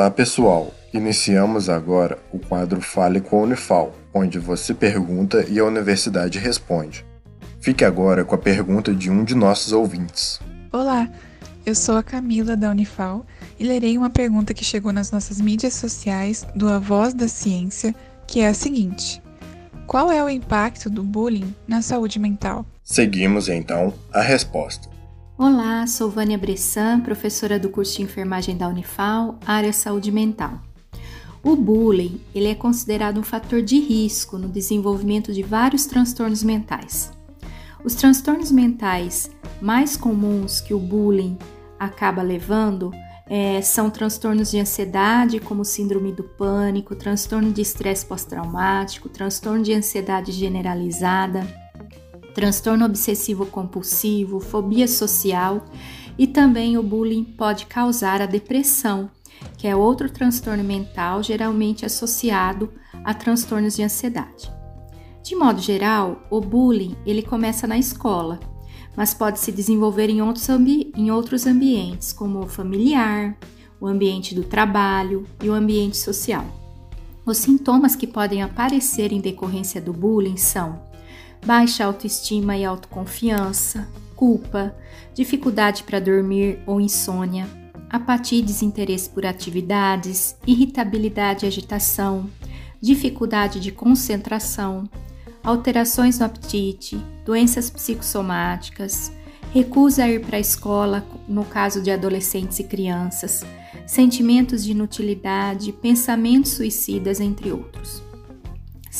Olá, 0.00 0.10
pessoal! 0.10 0.72
Iniciamos 0.94 1.68
agora 1.68 2.18
o 2.32 2.38
quadro 2.38 2.80
Fale 2.80 3.20
com 3.20 3.38
a 3.38 3.42
Unifal, 3.42 3.94
onde 4.14 4.38
você 4.38 4.72
pergunta 4.72 5.44
e 5.46 5.58
a 5.58 5.64
universidade 5.66 6.38
responde. 6.38 7.04
Fique 7.60 7.84
agora 7.84 8.24
com 8.24 8.34
a 8.34 8.38
pergunta 8.38 8.94
de 8.94 9.10
um 9.10 9.22
de 9.22 9.34
nossos 9.34 9.74
ouvintes. 9.74 10.40
Olá, 10.72 11.06
eu 11.66 11.74
sou 11.74 11.98
a 11.98 12.02
Camila 12.02 12.56
da 12.56 12.70
Unifal 12.70 13.26
e 13.58 13.64
lerei 13.64 13.98
uma 13.98 14.08
pergunta 14.08 14.54
que 14.54 14.64
chegou 14.64 14.90
nas 14.90 15.10
nossas 15.12 15.38
mídias 15.38 15.74
sociais 15.74 16.46
do 16.56 16.70
A 16.70 16.78
Voz 16.78 17.12
da 17.12 17.28
Ciência, 17.28 17.94
que 18.26 18.40
é 18.40 18.48
a 18.48 18.54
seguinte: 18.54 19.22
Qual 19.86 20.10
é 20.10 20.24
o 20.24 20.30
impacto 20.30 20.88
do 20.88 21.02
bullying 21.02 21.54
na 21.68 21.82
saúde 21.82 22.18
mental? 22.18 22.64
Seguimos 22.82 23.50
então 23.50 23.92
a 24.10 24.22
resposta. 24.22 24.88
Olá, 25.42 25.86
sou 25.86 26.10
Vânia 26.10 26.36
Bressan, 26.36 27.00
professora 27.00 27.58
do 27.58 27.70
curso 27.70 27.96
de 27.96 28.02
enfermagem 28.02 28.58
da 28.58 28.68
Unifal, 28.68 29.38
área 29.46 29.72
saúde 29.72 30.12
mental. 30.12 30.60
O 31.42 31.56
bullying 31.56 32.20
ele 32.34 32.48
é 32.48 32.54
considerado 32.54 33.18
um 33.18 33.22
fator 33.22 33.62
de 33.62 33.80
risco 33.80 34.36
no 34.36 34.50
desenvolvimento 34.50 35.32
de 35.32 35.42
vários 35.42 35.86
transtornos 35.86 36.42
mentais. 36.42 37.10
Os 37.82 37.94
transtornos 37.94 38.52
mentais 38.52 39.30
mais 39.62 39.96
comuns 39.96 40.60
que 40.60 40.74
o 40.74 40.78
bullying 40.78 41.38
acaba 41.78 42.20
levando 42.20 42.92
é, 43.26 43.62
são 43.62 43.88
transtornos 43.88 44.50
de 44.50 44.60
ansiedade, 44.60 45.40
como 45.40 45.64
síndrome 45.64 46.12
do 46.12 46.22
pânico, 46.22 46.94
transtorno 46.94 47.50
de 47.50 47.62
estresse 47.62 48.04
pós-traumático, 48.04 49.08
transtorno 49.08 49.62
de 49.62 49.72
ansiedade 49.72 50.32
generalizada, 50.32 51.46
transtorno 52.34 52.84
obsessivo 52.84 53.46
compulsivo, 53.46 54.40
fobia 54.40 54.86
social 54.88 55.64
e 56.18 56.26
também 56.26 56.76
o 56.76 56.82
bullying 56.82 57.24
pode 57.24 57.66
causar 57.66 58.20
a 58.20 58.26
depressão, 58.26 59.10
que 59.56 59.66
é 59.66 59.74
outro 59.74 60.10
transtorno 60.10 60.62
mental 60.62 61.22
geralmente 61.22 61.86
associado 61.86 62.72
a 63.04 63.14
transtornos 63.14 63.76
de 63.76 63.82
ansiedade. 63.82 64.52
De 65.22 65.34
modo 65.34 65.60
geral, 65.60 66.22
o 66.30 66.40
bullying 66.40 66.96
ele 67.06 67.22
começa 67.22 67.66
na 67.66 67.78
escola, 67.78 68.40
mas 68.96 69.14
pode 69.14 69.38
se 69.38 69.52
desenvolver 69.52 70.08
em 70.10 70.20
outros, 70.22 70.48
em 70.48 71.10
outros 71.10 71.46
ambientes, 71.46 72.12
como 72.12 72.40
o 72.40 72.48
familiar, 72.48 73.38
o 73.80 73.86
ambiente 73.86 74.34
do 74.34 74.44
trabalho 74.44 75.26
e 75.42 75.48
o 75.48 75.54
ambiente 75.54 75.96
social. 75.96 76.44
Os 77.24 77.38
sintomas 77.38 77.94
que 77.94 78.06
podem 78.06 78.42
aparecer 78.42 79.12
em 79.12 79.20
decorrência 79.20 79.80
do 79.80 79.92
bullying 79.92 80.36
são 80.36 80.82
baixa 81.44 81.84
autoestima 81.84 82.56
e 82.56 82.64
autoconfiança, 82.64 83.88
culpa, 84.14 84.74
dificuldade 85.14 85.82
para 85.82 86.00
dormir 86.00 86.60
ou 86.66 86.80
insônia, 86.80 87.48
apatia 87.88 88.38
e 88.38 88.42
desinteresse 88.42 89.08
por 89.10 89.26
atividades, 89.26 90.36
irritabilidade 90.46 91.44
e 91.44 91.48
agitação, 91.48 92.28
dificuldade 92.80 93.58
de 93.58 93.72
concentração, 93.72 94.88
alterações 95.42 96.18
no 96.18 96.26
apetite, 96.26 96.96
doenças 97.24 97.70
psicossomáticas, 97.70 99.12
recusa 99.52 100.04
a 100.04 100.08
ir 100.08 100.20
para 100.20 100.36
a 100.36 100.40
escola 100.40 101.04
no 101.26 101.44
caso 101.44 101.82
de 101.82 101.90
adolescentes 101.90 102.58
e 102.58 102.64
crianças, 102.64 103.44
sentimentos 103.86 104.64
de 104.64 104.70
inutilidade, 104.70 105.72
pensamentos 105.72 106.52
suicidas, 106.52 107.20
entre 107.20 107.50
outros. 107.50 108.09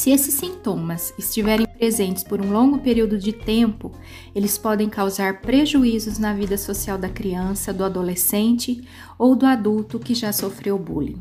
Se 0.01 0.11
esses 0.11 0.33
sintomas 0.33 1.13
estiverem 1.19 1.67
presentes 1.67 2.25
por 2.25 2.41
um 2.41 2.51
longo 2.51 2.79
período 2.79 3.19
de 3.19 3.35
tempo, 3.35 3.93
eles 4.35 4.57
podem 4.57 4.89
causar 4.89 5.43
prejuízos 5.43 6.19
na 6.19 6.33
vida 6.33 6.57
social 6.57 6.97
da 6.97 7.11
criança, 7.11 7.71
do 7.71 7.85
adolescente 7.85 8.83
ou 9.19 9.37
do 9.37 9.45
adulto 9.45 9.99
que 9.99 10.15
já 10.15 10.33
sofreu 10.33 10.79
bullying. 10.79 11.21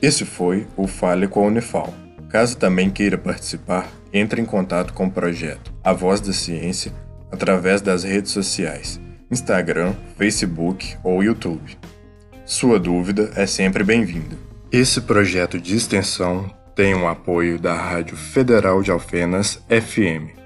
Esse 0.00 0.24
foi 0.24 0.68
o 0.76 0.86
Fale 0.86 1.26
com 1.26 1.42
a 1.42 1.48
Unifal. 1.48 1.92
Caso 2.28 2.56
também 2.56 2.88
queira 2.88 3.18
participar, 3.18 3.90
entre 4.12 4.40
em 4.40 4.44
contato 4.44 4.94
com 4.94 5.06
o 5.06 5.10
projeto 5.10 5.74
A 5.82 5.92
Voz 5.92 6.20
da 6.20 6.32
Ciência 6.32 6.92
através 7.32 7.82
das 7.82 8.04
redes 8.04 8.30
sociais, 8.30 9.00
Instagram, 9.28 9.94
Facebook 10.16 10.96
ou 11.02 11.24
YouTube. 11.24 11.76
Sua 12.44 12.78
dúvida 12.78 13.32
é 13.34 13.46
sempre 13.46 13.82
bem-vinda. 13.82 14.38
Esse 14.70 15.00
projeto 15.00 15.58
de 15.58 15.74
extensão 15.74 16.61
tem 16.74 16.94
o 16.94 17.06
apoio 17.06 17.58
da 17.58 17.74
Rádio 17.74 18.16
Federal 18.16 18.82
de 18.82 18.90
Alfenas 18.90 19.62
FM 19.68 20.40